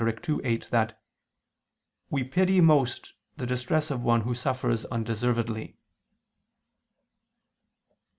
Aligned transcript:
ii, 0.27 0.39
8) 0.43 0.71
that 0.71 0.99
"we 2.09 2.23
pity 2.23 2.59
most 2.59 3.13
the 3.37 3.45
distress 3.45 3.91
of 3.91 4.01
one 4.03 4.21
who 4.21 4.33
suffers 4.33 4.83
undeservedly." 4.85 5.77